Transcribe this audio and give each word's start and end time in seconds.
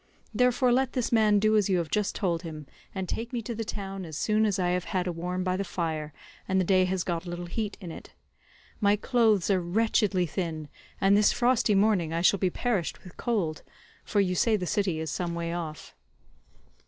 Therefore 0.33 0.71
let 0.71 0.93
this 0.93 1.11
man 1.11 1.37
do 1.37 1.55
as 1.55 1.69
you 1.69 1.77
have 1.77 1.91
just 1.91 2.15
told 2.15 2.41
him, 2.41 2.65
and 2.95 3.07
take 3.07 3.31
me 3.31 3.43
to 3.43 3.53
the 3.53 3.63
town 3.63 4.03
as 4.03 4.17
soon 4.17 4.47
as 4.47 4.57
I 4.57 4.69
have 4.69 4.85
had 4.85 5.05
a 5.05 5.11
warm 5.11 5.43
by 5.43 5.55
the 5.55 5.63
fire, 5.63 6.11
and 6.47 6.59
the 6.59 6.63
day 6.65 6.85
has 6.85 7.03
got 7.03 7.27
a 7.27 7.29
little 7.29 7.45
heat 7.45 7.77
in 7.79 7.91
it. 7.91 8.09
My 8.79 8.95
clothes 8.95 9.51
are 9.51 9.61
wretchedly 9.61 10.25
thin, 10.25 10.69
and 10.99 11.15
this 11.15 11.31
frosty 11.31 11.75
morning 11.75 12.13
I 12.13 12.21
shall 12.21 12.39
be 12.39 12.49
perished 12.49 13.03
with 13.03 13.15
cold, 13.15 13.61
for 14.03 14.19
you 14.19 14.33
say 14.33 14.55
the 14.55 14.65
city 14.65 14.99
is 14.99 15.11
some 15.11 15.35
way 15.35 15.53
off." 15.53 15.93